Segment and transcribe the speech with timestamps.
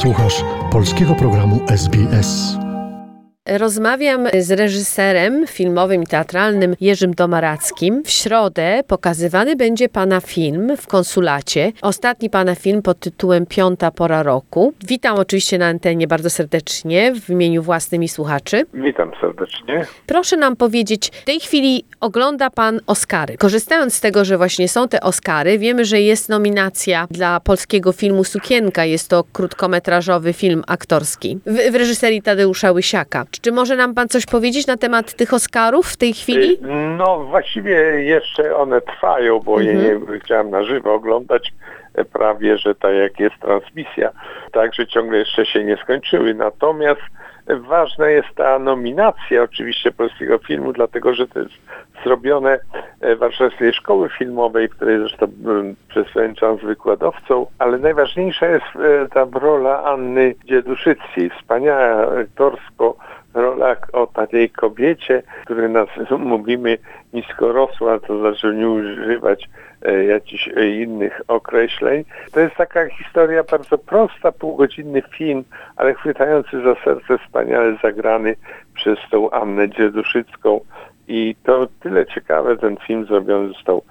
[0.00, 2.56] Słuchasz polskiego programu SBS.
[3.48, 8.02] Rozmawiam z reżyserem filmowym i teatralnym Jerzym Domarackim.
[8.04, 11.72] W środę pokazywany będzie pana film w konsulacie.
[11.82, 14.72] Ostatni pana film pod tytułem Piąta pora roku.
[14.86, 18.66] Witam oczywiście na antenie bardzo serdecznie w imieniu własnym i słuchaczy.
[18.74, 19.86] Witam serdecznie.
[20.06, 23.36] Proszę nam powiedzieć, w tej chwili ogląda pan Oscary.
[23.36, 28.24] Korzystając z tego, że właśnie są te Oscary, wiemy, że jest nominacja dla polskiego filmu
[28.24, 28.84] Sukienka.
[28.84, 33.24] Jest to krótkometrażowy film aktorski w, w reżyserii Tadeusza Łysiaka.
[33.30, 36.58] Czy, czy może nam pan coś powiedzieć na temat tych Oscarów w tej chwili?
[36.96, 37.72] No właściwie
[38.04, 41.52] jeszcze one trwają, bo je nie chciałem na żywo oglądać
[41.94, 44.10] e, prawie, że tak jak jest transmisja,
[44.52, 46.34] także ciągle jeszcze się nie skończyły.
[46.34, 47.00] Natomiast
[47.56, 51.54] ważna jest ta nominacja oczywiście polskiego filmu, dlatego że to jest
[52.04, 52.58] zrobione
[53.00, 59.08] w Warszawskiej Szkoły Filmowej, w której zresztą byłem przez czas wykładowcą, ale najważniejsza jest e,
[59.08, 62.96] ta rola Anny Dzieduszyckiej, wspaniała aktorsko
[63.34, 66.78] rola o takiej kobiecie, której nas mówimy
[67.12, 69.48] niskorosła, to znaczy nie używać
[69.82, 72.04] e, jakichś e, innych określeń.
[72.32, 75.44] To jest taka historia bardzo prosta, półgodzinny film,
[75.76, 78.36] ale chwytający za serce, wspaniale zagrany
[78.74, 80.60] przez tą Annę Dzieduszycką.
[81.08, 83.82] I to tyle ciekawe, ten film zrobiony został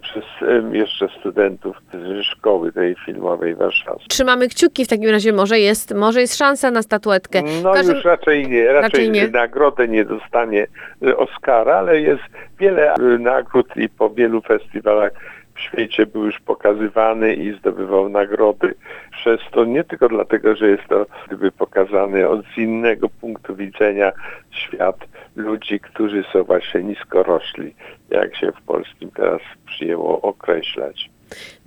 [0.00, 4.08] przez e, jeszcze studentów z szkoły tej filmowej warszawskiej.
[4.08, 7.42] Trzymamy kciuki w takim razie, może jest, może jest szansa na statuetkę.
[7.62, 9.28] No każdym- już raczej nie, raczej, raczej nie.
[9.28, 10.66] nagrodę nie dostanie
[11.06, 12.22] e, Oscara, ale jest
[12.58, 15.12] wiele e, nagród i po wielu festiwalach
[15.54, 18.74] w świecie był już pokazywany i zdobywał nagrody.
[19.12, 24.12] Przez to nie tylko dlatego, że jest to gdyby pokazany od innego punktu widzenia
[24.50, 24.96] świat
[25.36, 27.74] ludzi, którzy są właśnie niskorośli,
[28.10, 31.10] jak się w polskim teraz przyjęło określać.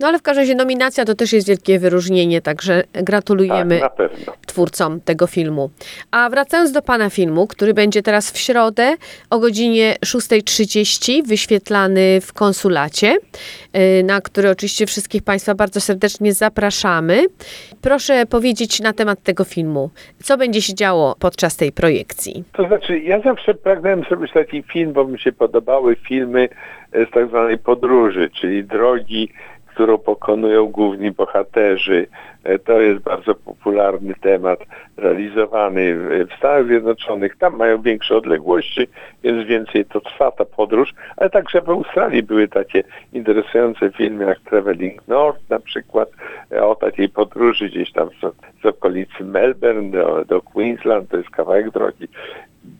[0.00, 4.06] No ale w każdym razie nominacja to też jest wielkie wyróżnienie, także gratulujemy Tak, na
[4.08, 4.32] pewno.
[4.56, 5.70] Twórcom tego filmu.
[6.10, 8.94] A wracając do pana filmu, który będzie teraz w środę
[9.30, 17.26] o godzinie 6.30 wyświetlany w konsulacie, y, na który oczywiście wszystkich państwa bardzo serdecznie zapraszamy.
[17.82, 19.90] Proszę powiedzieć na temat tego filmu.
[20.22, 22.44] Co będzie się działo podczas tej projekcji?
[22.52, 26.48] To znaczy, ja zawsze pragnąłem zrobić taki film, bo mi się podobały filmy
[26.92, 29.28] e, z tak zwanej podróży, czyli drogi,
[29.76, 32.06] którą pokonują główni bohaterzy.
[32.44, 34.58] E, To jest bardzo popularny temat,
[34.96, 37.36] realizowany w- Stanach Zjednoczonych.
[37.38, 38.86] Tam mają większe odległości,
[39.22, 42.82] więc więcej to trwa ta podróż, ale także w Australii były takie
[43.12, 46.08] interesujące filmy jak Traveling North na przykład,
[46.52, 51.30] e, o takiej podróży gdzieś tam z, z okolicy Melbourne do, do Queensland, to jest
[51.30, 52.08] kawałek drogi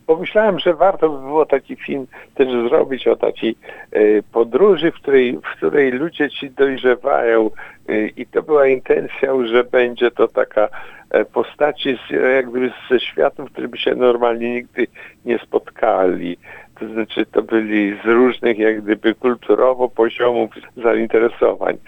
[0.07, 3.57] pomyślałem, że warto by było taki film też zrobić o takiej
[3.93, 7.51] e, podróży, w której, w której ludzie ci dojrzewają
[7.89, 10.69] e, i to była intencja, że będzie to taka
[11.11, 14.87] e, postaci z, jak gdyby ze światów, których by się normalnie nigdy
[15.25, 16.39] nie spotkali.
[16.81, 21.79] To znaczy to byli z różnych jak gdyby kulturowo poziomów zainteresowań.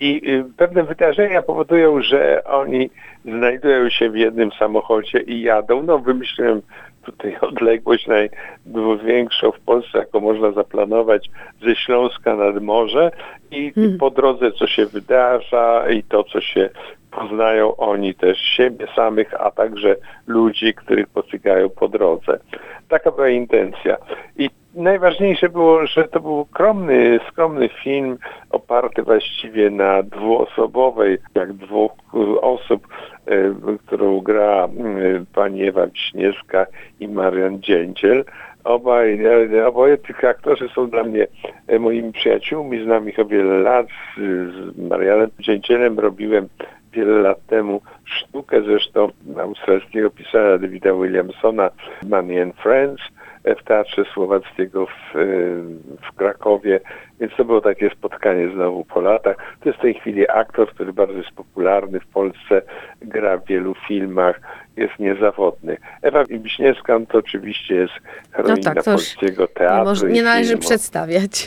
[0.00, 2.90] I y, pewne wydarzenia powodują, że oni
[3.24, 5.82] znajdują się w jednym samochodzie i jadą.
[5.82, 6.62] No wymyśliłem
[7.02, 11.30] tutaj odległość największą w Polsce, jaką można zaplanować
[11.62, 13.10] ze Śląska nad morze
[13.50, 16.70] i, i po drodze co się wydarza i to co się
[17.10, 19.96] poznają oni też siebie samych, a także
[20.26, 22.38] ludzi, których potykają po drodze.
[22.88, 23.96] Taka była intencja.
[24.36, 28.18] I najważniejsze było, że to był skromny, skromny film
[28.50, 32.88] oparty właściwie na dwuosobowej, jak dwóch y, osób,
[33.28, 36.66] y, którą gra y, pani Ewa Wiśniewska
[37.00, 38.24] i Marian Dzięciel.
[38.66, 41.26] Obaj, e, oboje tych aktorzy są dla mnie
[41.66, 43.86] e, moimi przyjaciółmi, znam ich o wiele lat.
[44.16, 46.48] Z, Marianem Dzięcielem robiłem
[46.92, 49.08] wiele lat temu sztukę zresztą
[49.40, 51.70] austriackiego pisarza Davida Williamsona
[52.08, 55.24] Money and Friends e, w Teatrze Słowackiego w, e,
[56.10, 56.80] w Krakowie,
[57.20, 59.36] więc to było takie spotkanie znowu po latach.
[59.60, 62.62] To jest w tej chwili aktor, który bardzo jest popularny w Polsce,
[63.02, 64.40] gra w wielu filmach,
[64.76, 65.76] jest niezawodny.
[66.02, 67.94] Ewa Wiśniewska to oczywiście jest
[68.32, 70.62] heroina tak, to już polskiego Nie, teatru i nie należy filmu.
[70.62, 71.46] przedstawiać.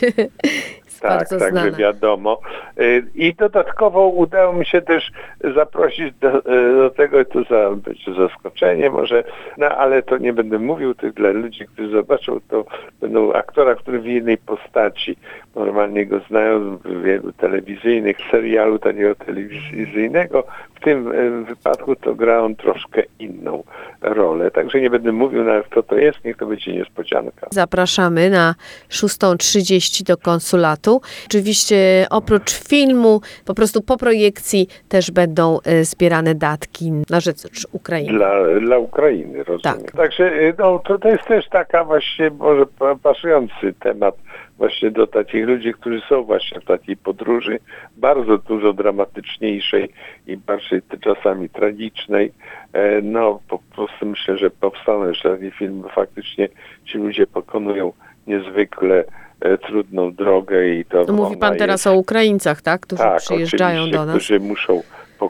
[1.00, 1.70] Tak, bardzo tak, znana.
[1.70, 2.40] wiadomo.
[2.80, 5.10] Y, I dodatkowo udało mi się też
[5.54, 9.24] zaprosić do, y, do tego, to za, będzie zaskoczenie może,
[9.58, 12.64] no ale to nie będę mówił, to dla ludzi, którzy zobaczą, to
[13.00, 15.16] będą aktora, który w innej postaci.
[15.54, 20.44] Normalnie go znają z wielu telewizyjnych, serialu takiego telewizyjnego.
[20.80, 23.64] W tym e, wypadku to gra on troszkę inną
[24.00, 24.50] rolę.
[24.50, 27.46] Także nie będę mówił nawet kto to jest, niech to będzie niespodzianka.
[27.50, 28.54] Zapraszamy na
[28.90, 31.00] 6.30 do konsulatu.
[31.26, 38.12] Oczywiście oprócz filmu, po prostu po projekcji też będą e, zbierane datki na rzecz Ukrainy.
[38.18, 39.60] Dla, dla Ukrainy, rozumiem.
[39.84, 39.92] Tak.
[39.92, 44.14] Także y, no, to, to jest też taka właśnie może pa- pasujący temat
[44.60, 47.58] właśnie do takich ludzi, którzy są właśnie w takiej podróży
[47.96, 49.88] bardzo dużo dramatyczniejszej
[50.26, 52.32] i bardziej czasami tragicznej.
[52.72, 56.48] E, No po prostu myślę, że powstaną jeszcze taki film, bo faktycznie
[56.84, 57.92] ci ludzie pokonują
[58.26, 59.04] niezwykle
[59.40, 62.80] e, trudną drogę i to No, mówi pan jest- teraz o Ukraińcach, tak?
[62.80, 64.16] Którzy tak, przyjeżdżają do nas.
[64.16, 64.82] którzy muszą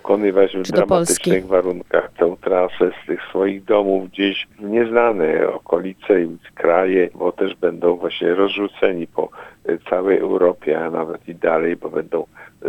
[0.03, 6.37] pokonywać w dramatycznych warunkach tę trasę z tych swoich domów gdzieś w nieznane okolice i
[6.55, 9.29] kraje, bo też będą właśnie rozrzuceni po
[9.91, 12.27] całej Europie, a nawet i dalej, bo będą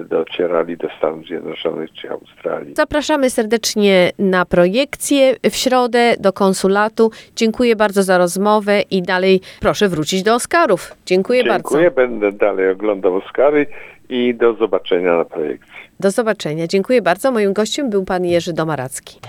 [0.10, 2.76] docierali do Stanów Zjednoczonych czy Australii.
[2.76, 7.12] Zapraszamy serdecznie na projekcję w środę do konsulatu.
[7.36, 10.96] Dziękuję bardzo za rozmowę i dalej proszę wrócić do Oscarów.
[11.06, 11.96] Dziękuję, Dziękuję, bardzo.
[11.96, 13.66] będę dalej oglądał Oscary
[14.12, 15.72] i do zobaczenia na projekcji.
[16.00, 16.68] Do zobaczenia.
[16.68, 17.32] Dziękuję bardzo.
[17.32, 19.20] Moim gościem był pan Jerzy Domaracki.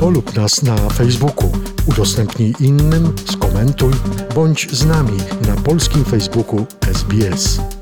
[0.00, 1.52] Polub nas na Facebooku,
[1.88, 3.92] udostępnij innym, skomentuj,
[4.34, 5.18] bądź z nami
[5.48, 7.79] na polskim Facebooku SBS.